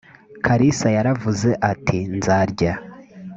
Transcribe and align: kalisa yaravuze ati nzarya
kalisa 0.45 0.87
yaravuze 0.97 1.49
ati 1.71 1.97
nzarya 2.17 2.73